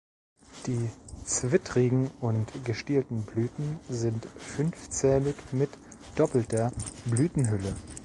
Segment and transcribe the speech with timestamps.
[0.65, 0.89] Die
[1.25, 5.69] zwittrigen und gestielten Blüten sind fünfzählig mit
[6.15, 6.71] doppelter
[7.05, 7.75] Blütenhülle.